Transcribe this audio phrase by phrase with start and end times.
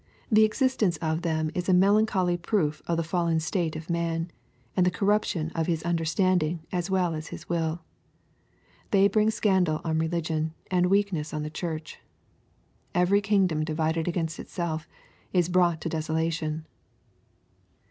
[0.31, 4.31] The existence of them is a melancholy proof of the fallen state of man,
[4.75, 7.83] and the corruption of his under standing as well as his will.
[8.89, 11.99] They bring scandal on re ligion, and weakness on the church."
[12.95, 14.87] Every.kingdom divided against itself
[15.33, 16.65] is brought to desolation."